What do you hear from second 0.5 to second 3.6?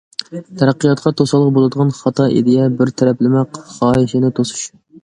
تەرەققىياتقا توسالغۇ بولىدىغان خاتا ئىدىيە، بىر تەرەپلىمە